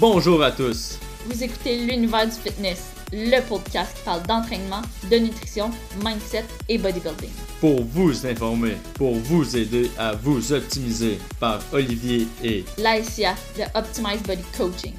[0.00, 0.98] Bonjour à tous.
[1.26, 5.70] Vous écoutez l'univers du fitness, le podcast qui parle d'entraînement, de nutrition,
[6.02, 7.30] mindset et bodybuilding.
[7.60, 14.22] Pour vous informer, pour vous aider à vous optimiser par Olivier et Laïcia de Optimize
[14.24, 14.94] Body Coaching.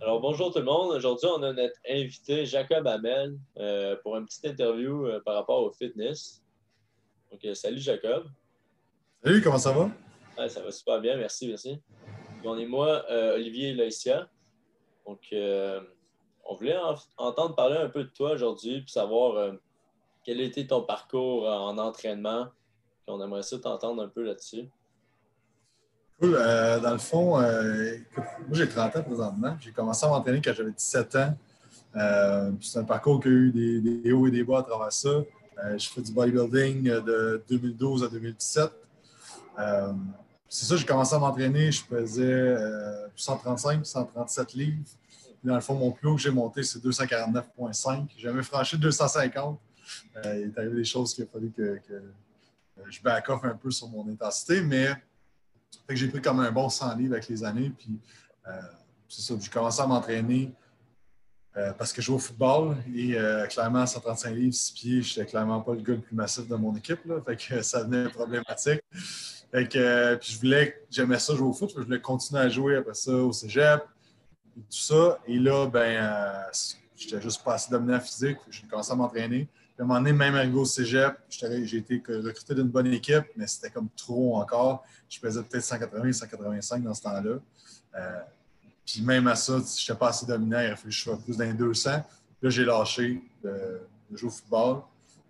[0.00, 0.96] Alors bonjour tout le monde.
[0.96, 5.62] Aujourd'hui, on a notre invité Jacob Hamel euh, pour une petite interview euh, par rapport
[5.62, 6.42] au fitness.
[7.30, 8.24] Donc, euh, salut Jacob.
[9.22, 9.90] Salut, comment ça va?
[10.40, 11.82] Ouais, ça va super bien, merci, merci.
[12.46, 14.26] On est moi, euh, Olivier et Laïcia.
[15.06, 15.82] Donc, euh,
[16.46, 19.52] on voulait en- entendre parler un peu de toi aujourd'hui, puis savoir euh,
[20.24, 22.46] quel était ton parcours en entraînement.
[23.06, 24.70] On aimerait ça t'entendre un peu là-dessus.
[26.18, 26.32] Cool.
[26.32, 27.44] Dans le fond, moi
[28.52, 29.56] j'ai 30 ans présentement.
[29.60, 31.34] J'ai commencé à m'entraîner quand j'avais 17 ans.
[32.62, 35.22] C'est un parcours qui a eu des, hauts et des bas à travers ça.
[35.76, 38.70] Je fais du bodybuilding de 2012 à 2017.
[40.52, 41.70] C'est ça, j'ai commencé à m'entraîner.
[41.70, 44.78] Je euh, 135, 137 livres.
[44.82, 48.08] Puis dans le fond, mon plus haut que j'ai monté, c'est 249,5.
[48.16, 49.60] J'ai franchi 250.
[50.16, 52.00] Euh, il est arrivé des choses qu'il a fallu que, euh,
[52.88, 54.88] je back off un peu sur mon intensité, mais
[55.88, 57.70] j'ai pris comme un bon 100 livres avec les années.
[57.70, 58.00] Puis,
[58.48, 58.60] euh,
[59.08, 60.52] c'est ça, j'ai commencé à m'entraîner
[61.56, 62.76] euh, parce que je joue au football.
[62.94, 66.00] Et euh, clairement, à 135 livres, 6 pieds, je n'étais clairement pas le gars le
[66.00, 67.00] plus massif de mon équipe.
[67.26, 68.80] Fait que ça devenait problématique.
[69.50, 71.72] Fait que, euh, puis je voulais, j'aimais ça jouer au foot.
[71.76, 73.82] Je voulais continuer à jouer après ça au cégep
[74.56, 75.18] et tout ça.
[75.26, 76.46] Et là, ben,
[76.96, 78.38] j'étais juste pas assez dominant physique.
[78.48, 79.48] J'ai commencé à m'entraîner.
[79.76, 83.46] À un moment donné, même arrivé au cégep, j'ai été recruté d'une bonne équipe, mais
[83.46, 84.84] c'était comme trop encore.
[85.08, 87.38] Je pesais peut-être 180, 185 dans ce temps-là.
[88.90, 89.58] Euh, puis même à ça, je
[89.92, 91.90] n'étais pas assez dominant, il aurait fallu que je sois plus les 200.
[92.42, 94.82] Là, j'ai lâché de, de jouer au football.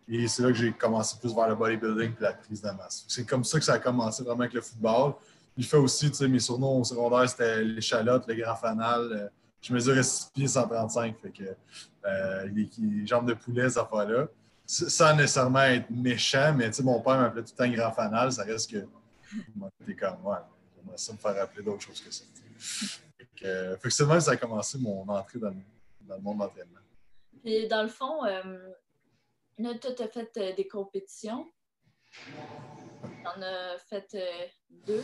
[0.08, 3.05] Et c'est là que j'ai commencé plus vers le bodybuilding et la prise de masse.
[3.06, 5.14] C'est comme ça que ça a commencé vraiment avec le football.
[5.56, 9.00] Je fais aussi, tu sais, mes surnoms au secondaire, c'était l'échalote, le grand fanal.
[9.12, 9.28] Euh,
[9.61, 11.16] Je mesurais 6 pieds 135.
[11.20, 11.44] Fait que
[12.06, 14.26] euh, les, jambes de poulet, cette affaire-là.
[14.69, 17.93] S- Sans nécessairement être méchant, mais tu sais, mon père m'appelait tout le temps grand
[17.93, 18.32] fanal.
[18.32, 18.87] Ça reste que
[19.87, 20.38] t'es comme, ouais,
[20.76, 22.25] j'aimerais ça me faire rappeler d'autres choses que ça.
[23.40, 25.48] Tu que, euh, fait que c'est de même que ça a commencé mon entrée dans,
[25.48, 25.54] le-
[26.08, 26.78] dans le monde de l'entraînement.
[27.44, 28.42] Puis dans le fond, euh,
[29.58, 31.46] là, tu as fait euh, des compétitions.
[33.24, 34.46] T'en as fait euh,
[34.86, 35.02] deux.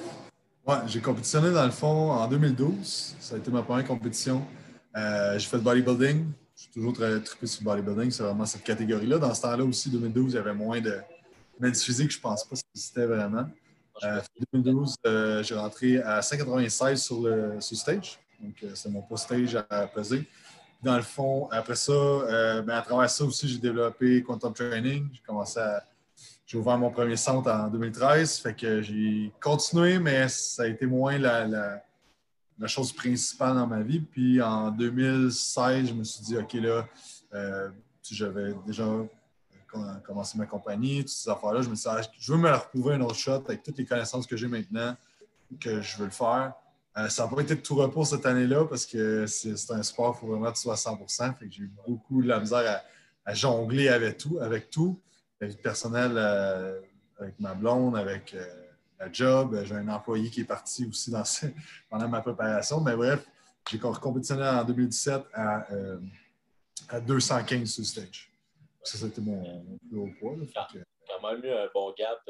[0.67, 3.17] Ouais, j'ai compétitionné dans le fond en 2012.
[3.21, 4.45] Ça a été ma première compétition.
[4.97, 6.27] Euh, j'ai fait le bodybuilding.
[6.57, 8.11] J'ai toujours très trippé sur le bodybuilding.
[8.11, 9.19] C'est vraiment cette catégorie-là.
[9.19, 10.99] Dans ce temps-là aussi, 2012, il y avait moins de
[11.61, 12.11] médecine physique.
[12.11, 13.47] Je pense pas que ça existait vraiment.
[14.05, 14.21] Euh,
[14.53, 18.19] 2012, euh, j'ai rentré à 196 sur le, sur le stage.
[18.41, 20.29] Donc, euh, c'est mon post stage à peser.
[20.83, 25.09] Dans le fond, après ça, euh, ben, à travers ça aussi, j'ai développé Quantum Training.
[25.13, 25.61] J'ai commencé.
[26.47, 28.39] J'ai ouvert mon premier centre en 2013.
[28.39, 31.83] Fait que j'ai continué, mais ça a été moins la, la-
[32.67, 34.01] chose principale dans ma vie.
[34.01, 36.87] Puis en 2016, je me suis dit, OK, là,
[37.35, 37.69] euh,
[38.09, 38.85] j'avais déjà
[39.71, 41.63] com- commencé ma compagnie, toutes ces affaires-là.
[41.63, 43.85] Je me suis dit, ah, je veux me retrouver un autre shot avec toutes les
[43.85, 44.95] connaissances que j'ai maintenant,
[45.61, 46.53] que je veux le faire.
[46.99, 50.17] Euh, ça n'a pas été de tout repos cette année-là parce que c'est un sport,
[50.17, 50.97] il faut vraiment que tu sois à 100
[51.39, 52.83] Fait que j'ai eu beaucoup de la misère
[53.25, 55.01] à, à jongler avec tout, avec tout.
[55.41, 56.81] La vie personnelle euh,
[57.19, 58.47] avec ma blonde, avec euh,
[58.99, 59.61] la job.
[59.65, 61.47] J'ai un employé qui est parti aussi dans ce-
[61.91, 62.81] pendant ma préparation.
[62.81, 63.27] Mais bref,
[63.71, 65.99] j'ai compétitionné en 2017 à, euh,
[66.89, 68.33] à 215 sur le stage.
[68.83, 70.37] Ça, c'était mon, mon plus haut poids.
[70.39, 70.47] là.
[70.73, 70.79] Que-
[71.09, 72.21] quand même eu un bon gap.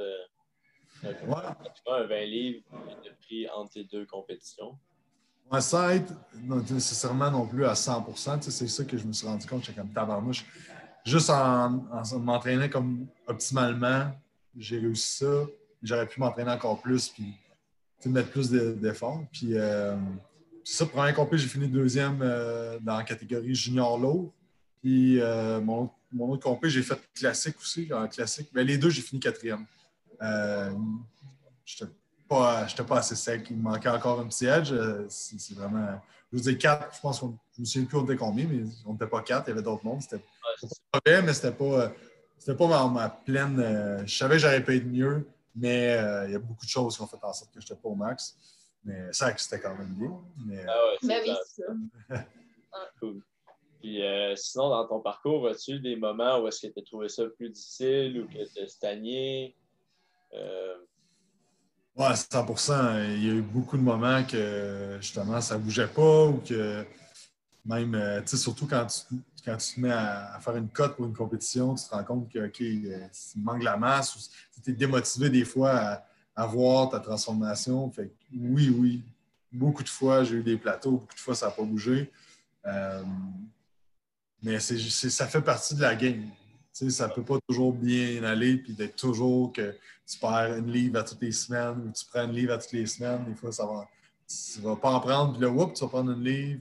[1.05, 1.93] Ouais.
[1.93, 2.63] un 20 livres
[3.05, 4.77] de prix entre tes deux compétitions.
[5.51, 6.13] Ouais, sans être
[6.71, 9.65] nécessairement non plus à 100 tu sais, c'est ça que je me suis rendu compte.
[9.65, 10.45] J'étais comme tabarnouche.
[11.05, 14.11] Juste en, en m'entraînant comme optimalement,
[14.57, 15.45] j'ai réussi ça.
[15.83, 17.35] J'aurais pu m'entraîner encore plus puis
[18.07, 19.23] mettre plus de- d'efforts.
[19.33, 19.97] Puis euh,
[20.65, 24.33] c'est ça, première compé, j'ai fini deuxième euh, dans la catégorie junior lourd.
[24.83, 28.49] Puis euh, mon, autre- mon autre compé, j'ai fait classique aussi, en classique.
[28.53, 29.65] Mais les deux, j'ai fini quatrième.
[30.23, 30.71] Euh,
[31.65, 31.91] j'étais
[32.29, 33.47] pas, j'étais pas assez sec.
[33.51, 34.73] Il me manquait encore un petit edge.
[34.73, 36.01] Euh, C'est vraiment.
[36.33, 37.39] Je vous dis quatre, je pense qu'on.
[37.55, 39.63] Je me souviens plus on était combien, mais on n'était pas quatre, il y avait
[39.63, 40.03] d'autres mondes.
[40.03, 41.65] C'était pas mauvais, mais c'était pas.
[41.65, 41.89] euh,
[42.39, 43.59] C'était pas ma, ma pleine.
[43.61, 46.71] euh, je savais que j'aurais pu être mieux, mais euh, il y a beaucoup de
[46.71, 48.37] choses qui ont fait en sorte que je n'étais pas au max.
[48.85, 50.13] Mais ça, c'était quand même bien.
[50.47, 51.41] Mais, Ah ouais, c'est oui, ça.
[52.09, 52.25] c'est ça.
[53.01, 53.21] Cool.
[53.81, 57.09] Puis euh, sinon, dans ton parcours, as-tu des moments où est-ce que tu as trouvé
[57.09, 59.57] ça plus difficile ou que tu as stagné?
[60.35, 60.77] Euh,
[61.97, 66.27] Ouais, 100% Il y a eu beaucoup de moments que justement ça ne bougeait pas
[66.27, 66.85] ou que
[67.65, 70.95] même, euh, tu sais, surtout quand tu, quand tu te mets à, faire une cote
[70.97, 74.19] pour une compétition, tu te rends compte que, OK, euh, il manque la masse ou
[74.63, 76.03] tu es démotivé des fois
[76.35, 77.91] à, voir ta transformation.
[77.91, 79.03] Fait que oui, oui,
[79.51, 82.13] beaucoup de fois, j'ai eu des plateaux, beaucoup de fois, ça n'a pas bougé.
[84.43, 86.29] Mais ça fait partie de la game.
[86.91, 89.75] Ça ne peut pas toujours bien aller, puis d'être toujours que
[90.07, 92.73] tu perds une livre à toutes les semaines ou tu prends une livre à toutes
[92.73, 93.25] les semaines.
[93.25, 93.89] Des fois, ça va,
[94.59, 96.61] ne vas pas en prendre, puis là, whoop, tu vas prendre une livre.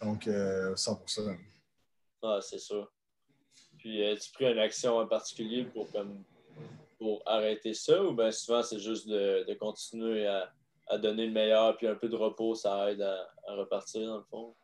[0.00, 1.04] donc, euh, 100
[2.22, 2.90] Ah, c'est sûr.
[3.78, 5.88] Puis, as-tu pris une action en particulier pour,
[6.98, 10.52] pour arrêter ça ou bien souvent c'est juste de, continuer à,
[10.98, 14.54] donner le meilleur, puis un peu de repos, ça aide à, repartir dans le fond?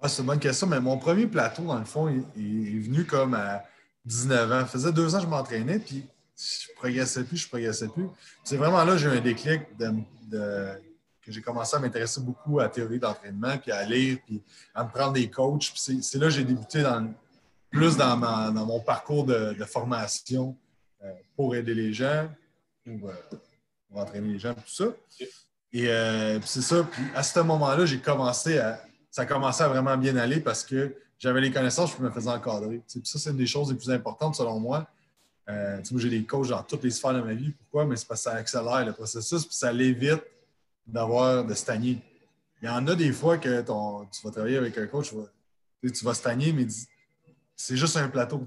[0.00, 3.34] Ah, c'est une bonne question, mais mon premier plateau, dans le fond, est, venu comme
[3.34, 3.64] à
[4.04, 4.60] 19 ans.
[4.60, 6.06] Ça faisait deux ans que je m'entraînais, puis
[6.36, 8.06] je progressais plus, je progressais plus.
[8.44, 9.92] C'est vraiment là que j'ai eu un déclic de,
[11.20, 14.40] que j'ai commencé à m'intéresser beaucoup à la théorie d'entraînement, puis à lire, puis
[14.74, 15.72] à me prendre des coachs.
[15.74, 17.12] c'est là que j'ai débuté dans,
[17.70, 18.16] plus dans,
[18.52, 20.56] mon parcours de, formation
[21.02, 22.28] euh, pour aider les gens,
[22.84, 23.36] pour, euh,
[23.94, 24.84] entraîner les gens, tout ça.
[25.72, 26.82] Et euh, c'est ça.
[26.84, 28.80] Puis à ce moment-là, j'ai commencé à.
[29.18, 32.30] Ça a commencé à vraiment bien aller parce que j'avais les connaissances, je me faisais
[32.30, 32.80] encadrer.
[32.88, 34.86] Puis ça, c'est une des choses les plus importantes selon moi.
[35.48, 37.50] moi, j'ai des coachs dans toutes les sphères de ma vie.
[37.50, 37.84] Pourquoi?
[37.84, 40.22] Mais c'est parce que ça accélère le processus, puis ça l'évite
[40.86, 42.00] d'avoir de stagner.
[42.62, 45.16] Il y en a des fois que ton, tu vas travailler avec un coach, tu
[45.16, 46.68] vas, tu vas stagner, mais
[47.56, 48.46] c'est juste un plateau.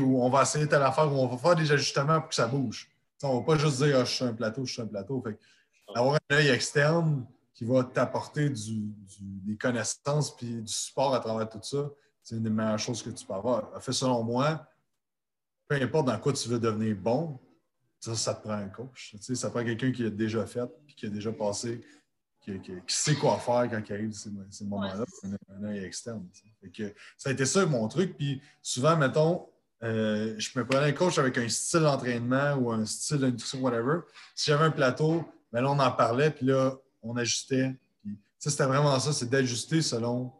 [0.00, 2.46] Où on va essayer telle affaire, où on va faire des ajustements pour que ça
[2.46, 2.88] bouge.
[3.22, 5.22] on ne va pas juste dire ah, je suis un plateau, je suis un plateau.
[5.22, 5.38] Fait,
[5.94, 7.26] avoir un œil externe
[7.56, 11.90] qui va t'apporter des connaissances et du support à travers tout ça,
[12.22, 13.82] c'est une des meilleures choses que tu peux avoir.
[13.82, 14.68] Fait, selon moi,
[15.66, 17.40] peu importe dans quoi tu veux devenir bon,
[17.98, 19.16] ça, ça te prend un coach.
[19.20, 21.80] Ça prend quelqu'un qui a déjà fait et qui a déjà passé
[22.40, 25.04] qui, sait quoi faire quand il arrive ces, ces moments-là,
[25.50, 26.28] un, œil externe.
[27.16, 28.16] ça a été ça mon truc.
[28.16, 29.48] Puis souvent, mettons,
[29.82, 33.60] euh, je me prenais un coach avec un style d'entraînement ou un style de nutrition,
[33.60, 34.00] whatever.
[34.34, 36.76] Si j'avais un plateau, ben là, on en parlait, puis là,
[37.08, 37.74] on ajustait.
[38.02, 40.32] Puis, c'était vraiment ça, c'est d'ajuster selon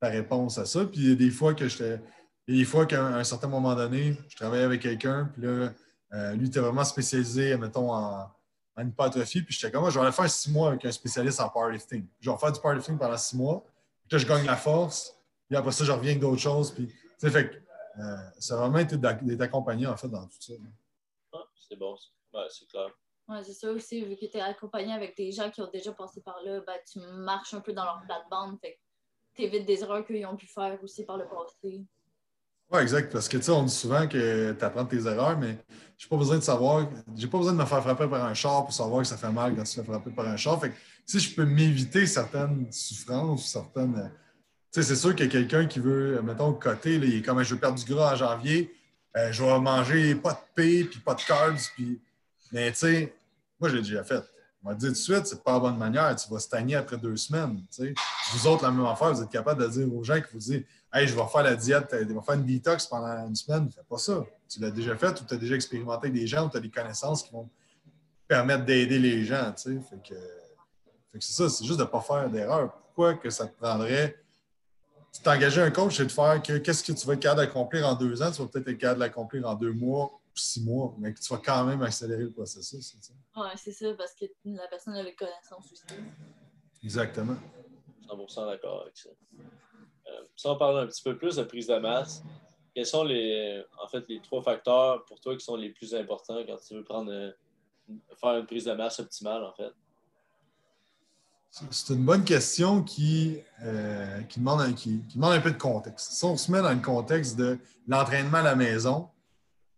[0.00, 0.84] ta réponse à ça.
[0.84, 2.00] Puis il y a des fois que j'étais.
[2.46, 5.70] Des fois qu'à un certain moment donné, je travaillais avec quelqu'un, puis là,
[6.14, 8.26] euh, lui était vraiment spécialisé, mettons, en,
[8.74, 9.42] en hypertrophie.
[9.42, 12.06] Puis j'étais comme, je vais aller faire six mois avec un spécialiste en powerlifting.
[12.20, 13.62] Je vais faire du powerlifting pendant six mois.
[14.08, 15.14] Puis là, je gagne la force.
[15.46, 16.70] Puis après ça, je reviens avec d'autres choses.
[16.70, 16.88] Puis,
[17.18, 17.62] fait
[17.98, 20.54] euh, ça a vraiment été d'être accompagné, en fait, dans tout ça.
[21.34, 21.38] Ah,
[21.68, 21.96] c'est bon.
[22.48, 22.88] C'est clair.
[23.28, 25.92] Oui, c'est ça aussi, vu que tu es accompagné avec des gens qui ont déjà
[25.92, 28.58] passé par là, ben, tu marches un peu dans leur plate-bande.
[28.60, 28.78] Fait
[29.34, 31.84] tu évites des erreurs qu'ils ont pu faire aussi par le passé.
[32.70, 33.12] Oui, exact.
[33.12, 35.58] Parce que tu sais, on dit souvent que tu apprends tes erreurs, mais
[35.96, 38.64] j'ai pas besoin de savoir, j'ai pas besoin de me faire frapper par un char
[38.64, 40.60] pour savoir que ça fait mal quand tu te fais frapper par un char.
[40.60, 40.76] Fait que
[41.06, 43.96] si je peux m'éviter certaines souffrances, certaines.
[43.96, 44.08] Euh,
[44.72, 47.60] tu sais, c'est sûr que quelqu'un qui veut, mettons, côté, il est comme je veux
[47.60, 48.74] perdre du gras en janvier,
[49.16, 52.00] euh, je vais manger pas de paix, puis pas de carbs, puis.
[52.52, 53.14] Mais tu sais,
[53.60, 54.22] moi, j'ai déjà fait.
[54.64, 56.14] On te dire tout de suite, c'est pas la bonne manière.
[56.16, 57.62] Tu vas stagner après deux semaines.
[57.70, 57.94] sais.
[58.32, 60.64] Vous autres, la même affaire, vous êtes capable de dire aux gens qui vous disent
[60.92, 63.70] Hey, je vais faire la diète, je vais faire une détox pendant une semaine.
[63.70, 64.24] Fais pas ça.
[64.48, 66.60] Tu l'as déjà fait ou tu as déjà expérimenté avec des gens ou tu as
[66.60, 67.48] des connaissances qui vont
[68.26, 69.54] permettre d'aider les gens.
[69.56, 70.14] Fait que,
[71.20, 72.72] c'est ça, c'est juste de ne pas faire d'erreur.
[72.72, 74.16] Pourquoi que ça te prendrait?
[75.12, 77.86] Tu t'engager un coach, c'est de faire que qu'est-ce que tu vas être capable d'accomplir
[77.86, 81.12] en deux ans, tu vas peut-être être capable d'accomplir en deux mois six mois, mais
[81.12, 82.94] que tu vas quand même accélérer le processus.
[83.36, 85.82] Oui, c'est ça, parce que la personne a les connaissances aussi.
[86.82, 87.36] Exactement.
[88.08, 89.10] 100% d'accord avec ça.
[89.10, 92.22] Euh, si on parle un petit peu plus de prise de masse,
[92.74, 96.38] quels sont les, en fait, les trois facteurs pour toi qui sont les plus importants
[96.46, 97.30] quand tu veux prendre, euh,
[98.20, 99.72] faire une prise de masse optimale, en fait?
[101.50, 106.12] C'est une bonne question qui, euh, qui, demande un, qui, demande un peu de contexte.
[106.12, 109.08] Si on se met dans le contexte de l'entraînement à la maison,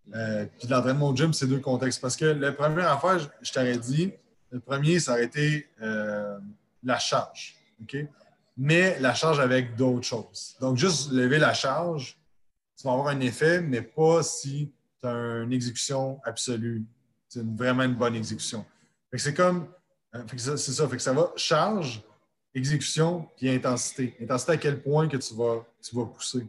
[0.07, 2.00] puis l'entraînement au gym, c'est deux contextes.
[2.00, 4.12] Parce que la première affaire, je, je t'aurais dit,
[4.50, 5.69] le premier, ça aurait été
[6.83, 7.57] la charge.
[8.57, 10.57] Mais la charge avec d'autres choses.
[10.61, 12.19] Donc, juste lever la charge,
[12.76, 16.85] tu vas avoir un effet, mais pas si tu as une exécution absolue.
[17.28, 18.64] C'est vraiment une bonne exécution.
[19.14, 19.69] C'est comme,
[20.14, 22.02] euh, c'est ça, fait que ça va charge,
[22.54, 24.16] exécution, puis intensité.
[24.21, 26.47] Intensité à quel point que tu vas, tu vas pousser.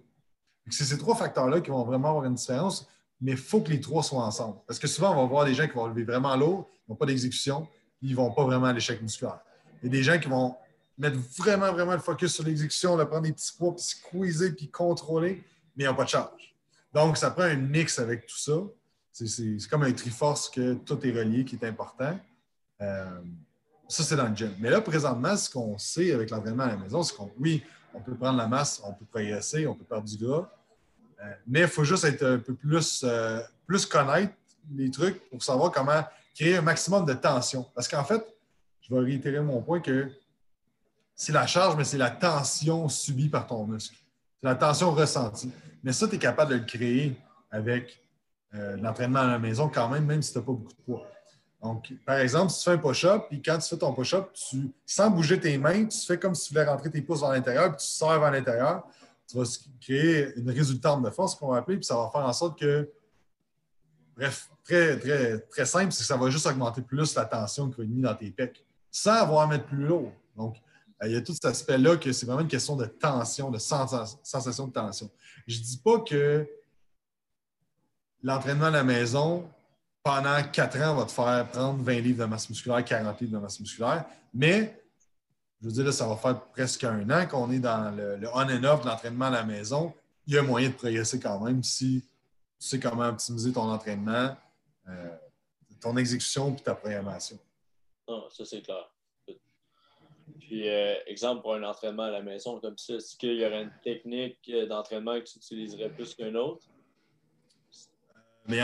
[0.70, 2.88] C'est ces trois facteurs-là qui vont vraiment avoir une différence,
[3.22, 4.58] mais il faut que les trois soient ensemble.
[4.66, 6.96] Parce que souvent, on va voir des gens qui vont lever vraiment lourd, ils n'ont
[6.96, 7.68] pas d'exécution,
[8.02, 9.40] ils ne vont pas vraiment à l'échec musculaire.
[9.82, 10.56] Il y a des gens qui vont
[10.98, 15.44] mettre vraiment, vraiment le focus sur l'exécution, prendre des petits poids, puis squeezer, puis contrôler,
[15.76, 16.56] mais ils n'ont pas de charge.
[16.94, 18.54] Donc, ça prend un mix avec tout ça.
[19.12, 22.18] C'est comme un triforce que tout est relié, qui est important.
[22.82, 23.22] Euh,
[23.88, 24.54] ça, c'est dans le gym.
[24.60, 27.64] Mais là, présentement, ce qu'on sait avec l'entraînement à la maison, c'est qu'on, oui,
[27.94, 30.50] on peut prendre la masse, on peut progresser, on peut perdre du gras,
[31.48, 34.34] mais il faut juste être un peu plus, euh, plus connaître
[34.76, 36.04] les trucs pour savoir comment
[36.36, 37.66] créer un maximum de tension.
[37.76, 38.26] Parce qu'en fait,
[38.82, 40.10] je vais réitérer mon point que
[41.16, 43.96] c'est la charge, mais c'est la tension subie par ton muscle.
[44.42, 45.52] C'est la tension ressentie.
[45.84, 47.16] Mais ça, tu es capable de le créer
[47.50, 48.02] avec
[48.54, 51.08] euh, l'entraînement à la maison quand même, même si tu n'as pas beaucoup de poids.
[51.62, 54.72] Donc, par exemple, si tu fais un push-up, puis quand tu fais ton push-up, tu,
[54.86, 57.70] sans bouger tes mains, tu fais comme si tu voulais rentrer tes pouces vers l'intérieur,
[57.70, 58.84] puis tu sors vers l'intérieur.
[59.32, 59.44] Tu vas
[59.80, 62.92] créer une résultante de force qu'on va appeler, puis ça va faire en sorte que,
[64.16, 67.78] bref, très, très, très simple, c'est que ça va juste augmenter plus la tension que
[67.78, 70.12] va être mise dans tes pecs, sans avoir à mettre plus lourd.
[70.36, 70.58] Donc,
[71.02, 73.58] euh, il y a tout cet aspect-là que c'est vraiment une question de tension, de
[73.58, 75.10] sensation de tension.
[75.48, 76.46] Je ne dis pas que
[78.22, 79.50] l'entraînement à la maison,
[80.04, 83.38] pendant quatre ans, va te faire prendre 20 livres de masse musculaire, 40 livres de
[83.40, 84.06] masse musculaire.
[84.34, 84.81] Mais,
[85.62, 88.40] je veux dire, là, ça va faire presque un an qu'on est dans le, on
[88.40, 89.94] and off de l'entraînement à la maison.
[90.26, 92.04] Il y a moyen de progresser quand même si
[92.60, 94.36] tu sais comment optimiser ton entraînement,
[94.88, 95.18] euh,
[95.80, 97.38] ton exécution et ta programmation.
[98.08, 98.92] Non, ça, c'est clair.
[100.40, 103.64] Puis, euh, exemple, pour un entraînement à la maison comme ça, est-ce qu'il y aurait
[103.64, 106.66] une technique euh, d'entraînement que tu utiliserais plus qu'une autre?
[108.48, 108.60] Mais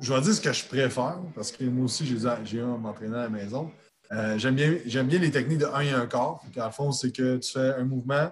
[0.00, 3.16] je vais dire ce que je préfère, parce que moi aussi, j'ai eu à m'entraîner
[3.16, 3.70] à la maison.
[4.12, 4.72] Euh, j'aime bien,
[5.04, 6.40] bien, les techniques de 1 et 1 quart.
[6.58, 8.30] En fond, c'est que tu fais un mouvement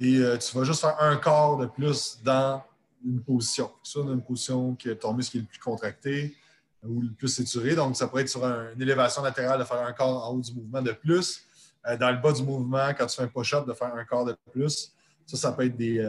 [0.00, 2.62] et euh, tu vas juste faire un quart de plus dans
[3.04, 3.70] une position.
[3.82, 6.34] Soit dans une position que ton muscle est le plus contracté
[6.82, 7.74] ou le plus étiré.
[7.74, 10.52] Donc, ça pourrait être sur une élévation latérale de faire un quart en haut du
[10.52, 11.42] mouvement de plus.
[11.86, 14.24] Euh, dans le bas du mouvement, quand tu fais un push-up, de faire un quart
[14.24, 14.92] de plus.
[15.26, 16.02] Ça, ça peut être des,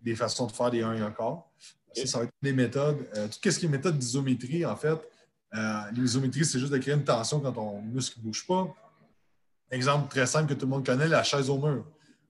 [0.00, 1.44] des façons de faire des 1 et 1 quart.
[1.94, 3.06] Ça, ça va être des méthodes.
[3.42, 4.98] Tout ce qui est méthode d'isométrie, en fait,
[5.92, 8.66] l'isométrie, c'est juste de créer une tension quand ton muscle ne bouge pas.
[9.70, 11.84] Exemple très simple que tout le monde connaît, la chaise au mur.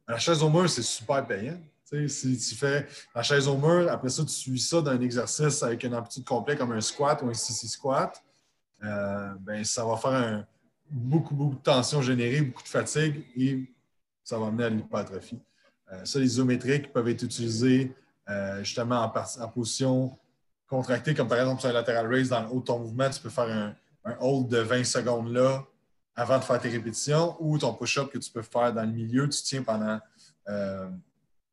[0.07, 1.59] La chaise au mur, c'est super payant.
[1.85, 5.83] si tu fais la chaise au mur, après ça, tu suis ça d'un exercice avec
[5.85, 8.23] une amplitude complète comme un squat ou un CC squat,
[8.85, 10.45] euh, ben, ça va faire
[10.91, 13.69] beaucoup, beaucoup de tension générée, beaucoup de fatigue et
[14.25, 15.41] ça va amener à l'hypertrophie.
[16.05, 17.95] ça, les isométriques peuvent être utilisés
[18.29, 20.17] euh, justement en, position
[20.73, 23.21] contractée, comme par exemple sur un lateral raise dans le haut de ton mouvement, tu
[23.21, 25.64] peux faire un, hold de 20 secondes là
[26.17, 29.29] avant de faire tes répétitions ou ton push-up que tu peux faire dans le milieu,
[29.29, 30.00] tu tiens pendant
[30.49, 30.88] euh,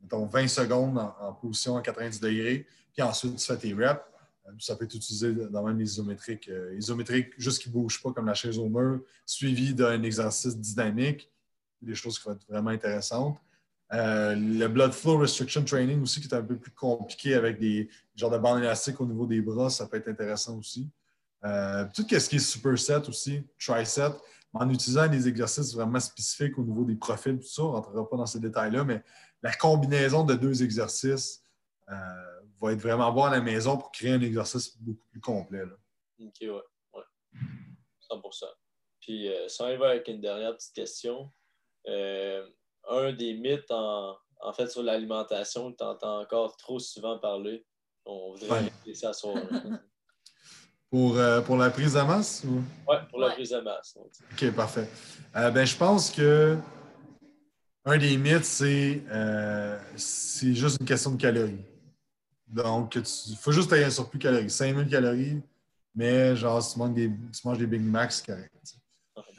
[0.09, 3.99] 20 secondes en, position à 90 degrés, puis ensuite tu fais tes reps.
[4.47, 6.47] Euh, ça peut être utilisé dans même les isométriques.
[6.47, 6.79] Euh,
[7.37, 11.29] juste qui ne bougent pas comme la chaise au mur, suivi d'un exercice dynamique,
[11.81, 13.37] des choses qui vont être vraiment intéressantes.
[13.91, 17.89] Euh, le blood flow restriction training aussi, qui est un peu plus compliqué avec des
[18.15, 20.89] genres de bandes élastiques au niveau des bras, ça peut être intéressant aussi.
[21.43, 24.13] Euh, tout ce qui est superset aussi, tricep,
[24.53, 28.09] en utilisant des exercices vraiment spécifiques au niveau des profils, tout ça, on ne rentrera
[28.09, 29.03] pas dans ces détails-là, mais
[29.41, 31.41] la combinaison de deux exercices
[31.89, 31.95] euh,
[32.61, 35.63] va être vraiment bon à la maison pour créer un exercice beaucoup plus complet.
[36.19, 36.49] OK, ouais.
[36.49, 37.03] ouais.
[38.01, 38.21] 100
[38.99, 41.31] Puis, ça, on y va avec une dernière petite question
[42.89, 44.17] un des mythes en,
[44.53, 47.65] fait sur l'alimentation que tu entends encore trop souvent parler.
[48.05, 48.93] On voudrait ouais.
[48.93, 49.33] ça sur.
[50.89, 52.43] pour, euh, pour la prise de masse?
[52.45, 52.61] Ou...
[52.87, 53.97] Oui, pour la prise de masse.
[54.31, 54.89] OK, parfait.
[55.35, 56.57] Euh, ben, je pense que
[57.85, 61.65] un des mythes, c'est euh, c'est juste une question de calories.
[62.47, 64.49] Donc, il faut juste avoir un surplus calories.
[64.49, 65.41] 5000 calories,
[65.93, 68.78] mais genre, si tu manges des, tu manges des Big Macs, c'est correct.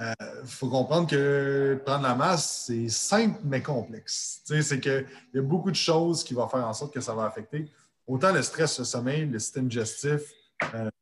[0.00, 4.40] Il euh, faut comprendre que prendre la masse, c'est simple mais complexe.
[4.44, 7.26] C'est qu'il y a beaucoup de choses qui vont faire en sorte que ça va
[7.26, 7.70] affecter
[8.06, 10.32] autant le stress, le sommeil, le système digestif,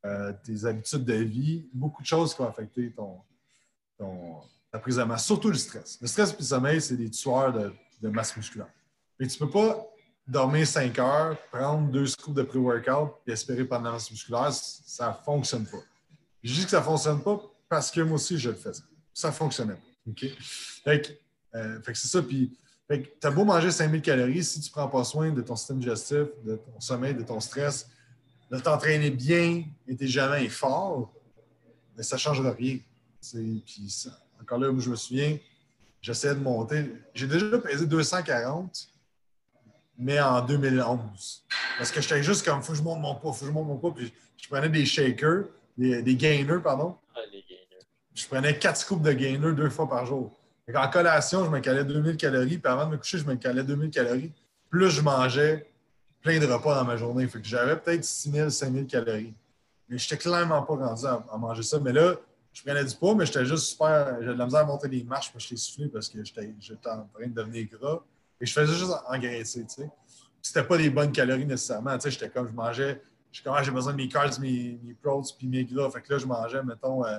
[0.04, 3.20] euh, tes habitudes de vie, beaucoup de choses qui vont affecter ton,
[4.72, 5.98] ta prise de masse, surtout le stress.
[6.00, 8.68] Le stress et le sommeil, c'est des tueurs de, masse musculaire.
[9.18, 9.86] Mais tu ne peux pas
[10.26, 15.08] dormir 5 heures, prendre deux scoops de pré-workout et espérer prendre la masse musculaire, ça
[15.08, 15.78] ne fonctionne pas.
[16.42, 18.82] Je dis que ça ne fonctionne pas parce que moi aussi, je le faisais.
[19.12, 20.26] Ça fonctionnait pas.
[20.84, 21.20] Fait
[21.54, 22.22] euh, c'est ça.
[22.22, 22.56] Puis,
[22.88, 25.78] tu as beau manger 5000 calories, si tu ne prends pas soin de ton système
[25.78, 27.90] digestif, de ton sommeil, de ton stress,
[28.50, 31.12] de t'entraîner bien et t'es jamais fort,
[31.96, 32.78] mais ça ne changera rien.
[33.20, 34.06] Puis
[34.40, 35.36] encore là, je me souviens,
[36.00, 36.92] j'essayais de monter.
[37.14, 38.88] J'ai déjà pesé 240,
[39.98, 41.44] mais en 2011.
[41.76, 43.66] Parce que j'étais juste comme, faut que je monte mon poids, faut que je monte
[43.66, 43.94] mon poids.
[43.94, 45.44] Puis je prenais des shakers,
[45.76, 46.96] des, des gainers, pardon.
[47.14, 47.20] Ah,
[48.18, 50.32] je prenais quatre scoops de gainer deux fois par jour.
[50.74, 53.62] en collation, je me calais 2000 calories, puis avant de me coucher, je me calais
[53.62, 54.32] 2000 calories.
[54.68, 55.70] Plus je mangeais
[56.20, 57.26] plein de repas dans ma journée.
[57.28, 59.34] Fait que j'avais peut-être 6000, 5000 calories.
[59.88, 61.78] Mais je n'étais clairement pas rendu à, manger ça.
[61.78, 62.16] Mais là,
[62.52, 64.16] je prenais du poids, mais j'étais juste super.
[64.20, 67.08] J'avais de la misère à monter des marches, puis j'étais soufflé parce que j'étais en
[67.14, 68.02] train de devenir gras.
[68.40, 69.90] Et je faisais juste engraisser, tu sais.
[70.42, 71.94] C'était pas des bonnes calories nécessairement.
[71.94, 74.96] Tu sais, j'étais comme, je mangeais, j'ai besoin de mes carbs, mes, mes
[75.38, 75.90] puis mes gras.
[75.90, 77.18] Fait que là, je mangeais, mettons, euh,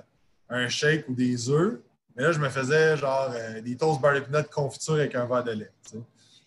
[0.50, 1.80] un shake ou des œufs.
[2.16, 5.44] Mais là, je me faisais genre euh, des toasts beurre de confiture avec un verre
[5.44, 5.72] de lait.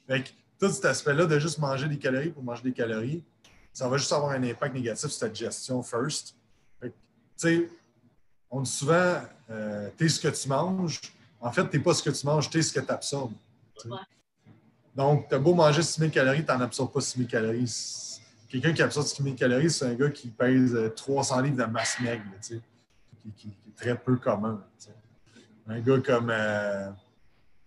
[0.06, 0.28] Fait que
[0.58, 3.24] tout cet aspect-là de juste manger des calories pour manger des calories,
[3.72, 6.34] ça va juste avoir un impact négatif sur ta digestion first.
[6.80, 6.94] Fait tu
[7.36, 7.68] sais,
[8.50, 9.16] on dit souvent,
[9.50, 11.00] euh, t'es ce que tu manges.
[11.40, 13.32] En fait, t'es pas ce que tu manges, t'es ce que tu absorbes.
[14.94, 18.20] Donc, t'as beau manger 6000 calories, t'en absorbes pas 6000 calories.
[18.48, 21.98] Quelqu'un qui absorbe 6000 calories, c'est un gars qui pèse euh, 300 livres de masse
[22.00, 22.24] maigre,
[23.22, 24.64] qui, qui- qui est très peu commun.
[25.66, 26.90] Un gars comme euh,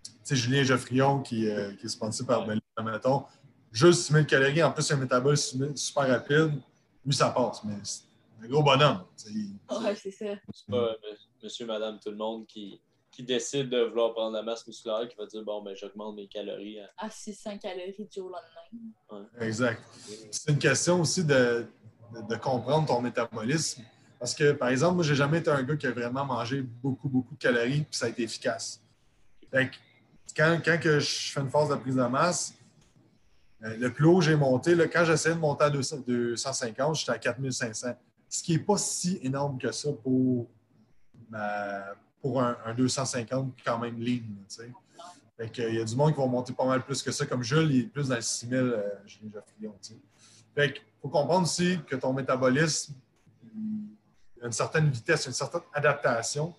[0.04, 3.26] tu sais, Julien Geoffrion, qui, euh, qui est sponsor par Belly, mettons,
[3.72, 6.60] juste 6000 calories, en plus un métabolisme super rapide,
[7.06, 7.64] lui, ça passe.
[7.64, 8.04] Mais c'est
[8.44, 9.04] un gros bonhomme.
[9.30, 10.26] Il- Ouais, c'est ça.
[10.54, 10.94] C'est pas euh,
[11.42, 12.82] monsieur, madame, tout le monde qui,
[13.12, 16.28] qui décide de vouloir prendre la masse musculaire qui va dire bon, ben, j'augmente mes
[16.28, 16.82] calories.
[16.82, 19.30] à- À 600 calories du jour au lendemain.
[19.40, 19.82] Exact.
[20.32, 21.66] C'est une question aussi de,
[22.14, 23.84] de- de comprendre ton métabolisme.
[24.20, 27.10] Parce que, par exemple, moi, j'ai jamais été un gars qui a vraiment mangé beaucoup,
[27.10, 28.82] beaucoup de calories, puis ça a été efficace.
[29.52, 29.76] Fait que
[30.36, 32.54] quand, quand que je fais une phase de prise de masse,
[33.64, 37.18] euh, le plus haut j'ai monté, quand j'essayais de monter à 200 250, j'étais à
[37.20, 37.96] 4500.
[38.28, 40.48] Ce qui n'est pas si énorme que ça pour,
[41.30, 44.04] ma- pour un, un 250 quand même
[44.48, 44.72] sais.
[45.38, 47.26] Fait que, il y a du monde qui va monter pas mal plus que ça,
[47.26, 49.72] comme Jules, il est plus dans le 6000, euh, Julien.
[50.56, 52.94] Fait que, faut comprendre aussi que ton métabolisme,
[53.54, 53.90] il
[54.46, 56.54] une certaine vitesse, une certaine adaptation.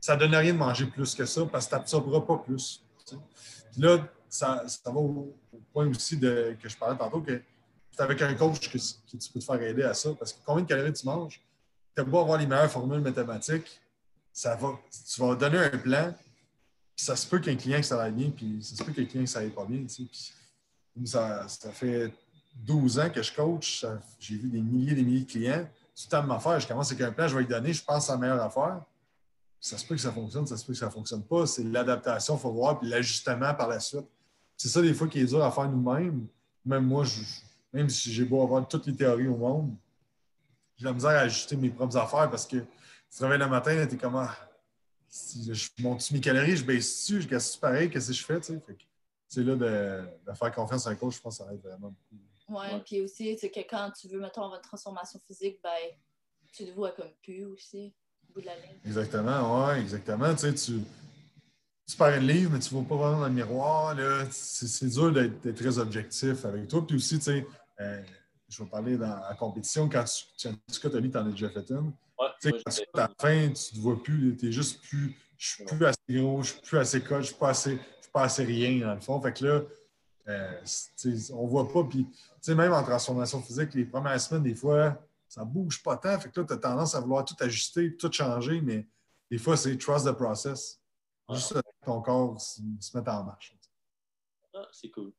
[0.00, 2.82] Ça ne donne rien de manger plus que ça parce que tu n'absorberas pas plus.
[3.78, 5.34] là, ça, ça va au,
[5.72, 7.40] point aussi de, que je parlais tantôt, que
[7.90, 10.12] c'est avec un coach que, tu peux te faire aider à ça.
[10.14, 11.40] Parce que combien de calories tu manges,
[11.94, 13.80] tu as beau avoir les meilleures formules mathématiques,
[14.32, 16.14] ça va, tu vas donner un plan,
[16.94, 19.04] puis ça se peut qu'un client que ça aille bien, puis ça se peut qu'un
[19.04, 19.84] client que ça aille pas bien.
[19.84, 20.32] Puis
[21.04, 22.12] ça, ça fait
[22.56, 23.84] 12 ans que je coach,
[24.18, 25.68] j'ai vu des milliers et des milliers de clients.
[25.96, 27.82] Tout le temps de m'affaire, je commence avec un plan, je vais lui donner, je
[27.82, 28.82] pense à la meilleure affaire.
[29.58, 31.46] Ça se peut que ça fonctionne, ça se peut que ça ne fonctionne pas.
[31.46, 34.06] C'est l'adaptation, il faut voir, puis l'ajustement par la suite.
[34.56, 36.26] C'est ça, des fois, qui est dur à faire nous-mêmes.
[36.64, 37.04] Même moi,
[37.72, 39.74] même si j'ai beau avoir toutes les théories au monde,
[40.76, 43.86] j'ai la misère à ajuster mes propres affaires parce que tu te réveilles le matin,
[43.86, 44.36] tu es comme ah,
[45.08, 48.40] si je monte mes calories, je baisse dessus, je gasse pareil, qu'est-ce que je fais?
[48.40, 48.76] tu sais?
[49.28, 52.22] C'est là de, faire confiance à un coach, je pense que ça aide vraiment beaucoup.
[52.48, 52.82] Ouais, Ouais.
[52.84, 55.70] puis aussi, c'est que quand tu veux, mettons, avoir une transformation physique, ben,
[56.52, 57.92] tu te vois comme pu aussi,
[58.30, 58.78] au bout de la ligne.
[58.84, 60.32] Exactement, oui, exactement.
[60.34, 60.80] Tu sais, tu,
[62.00, 63.94] une livre, mais tu ne vas pas vraiment dans le miroir.
[63.94, 64.24] là.
[64.30, 66.86] C'est c'est dur d'être d'être très objectif avec toi.
[66.86, 67.46] Puis aussi, tu sais,
[67.80, 68.02] euh,
[68.48, 71.18] je vais parler dans la compétition, quand tu, tu, cas, tu as dit que tu
[71.18, 71.92] en as déjà fait une.
[72.18, 74.52] Ouais, Tu sais, moi, quand tu la fin, tu ne te vois plus, tu es
[74.52, 77.50] juste plus, je suis plus assez gros, je suis plus assez coach, je suis pas
[77.50, 79.20] assez, je suis pas assez rien dans le fond.
[79.20, 79.62] Fait que là,
[80.28, 81.84] euh, c'est- tu sais, on voit pas.
[81.84, 82.06] Puis,
[82.46, 84.96] sais, même en transformation physique, les premières semaines, des fois,
[85.28, 86.18] ça bouge pas tant.
[86.18, 88.86] Fait que là, tu as tendance à vouloir tout ajuster, tout changer, mais
[89.30, 90.80] des fois, c'est trust the process.
[91.32, 93.56] Juste que ton corps se, se mette en marche.
[94.54, 95.12] Ah, c'est cool.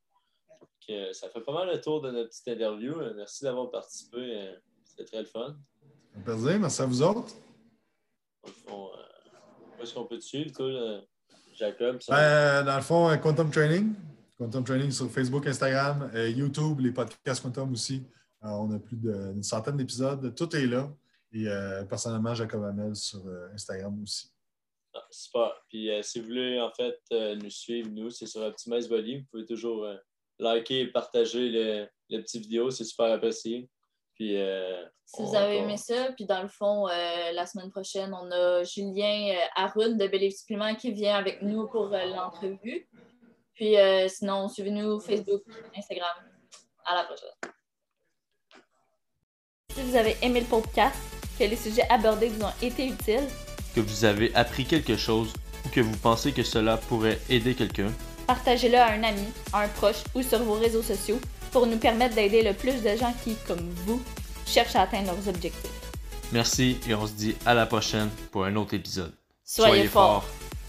[0.59, 2.93] Donc, euh, ça fait pas mal le tour de notre petite interview.
[2.99, 4.17] Euh, Merci d'avoir participé.
[4.17, 5.57] euh, C'était très le fun.
[6.15, 7.33] Un plaisir, merci à vous autres.
[8.45, 11.01] Le fond, euh, où est-ce qu'on peut te suivre, toi,
[11.53, 12.01] Jacob?
[12.01, 13.93] ça- Ben, dans le fond, Quantum Training.
[14.37, 18.03] Quantum Training sur Facebook, Instagram, euh, YouTube, les podcasts Quantum aussi.
[18.43, 20.35] Euh, on a plus d'une centaine d'épisodes.
[20.35, 20.89] Tout est là.
[21.33, 24.29] Et euh, personnellement, Jacob Hamel sur euh, Instagram aussi.
[24.93, 25.51] Ah, super.
[25.69, 29.17] Puis euh, si vous voulez en fait euh, nous suivre, nous, c'est sur Optimize Body.
[29.19, 29.95] Vous pouvez toujours euh,
[30.39, 33.69] liker et partager le, le petit vidéo, c'est super apprécié.
[34.13, 37.69] Puis euh, Si vous avez on- aimé ça, puis dans le fond, euh, la semaine
[37.69, 42.87] prochaine, on a Julien Haroun de Believe Supplement qui vient avec nous pour euh, l'entrevue.
[43.57, 45.41] Puis euh, sinon, suivez-nous Facebook,
[45.75, 46.15] Instagram.
[46.85, 47.29] À la prochaine.
[49.73, 50.95] Si vous avez aimé le podcast,
[51.39, 53.27] que les sujets abordés vous ont été utiles,
[53.73, 55.33] Que vous avez appris quelque chose
[55.65, 57.91] ou que vous pensez que cela pourrait aider quelqu'un,
[58.27, 61.19] partagez-le à un ami, à un proche ou sur vos réseaux sociaux
[61.51, 64.01] pour nous permettre d'aider le plus de gens qui, comme vous,
[64.45, 65.71] cherchent à atteindre leurs objectifs.
[66.31, 69.13] merci et on se dit à la prochaine pour un autre épisode.
[69.43, 70.25] Soyez, forts.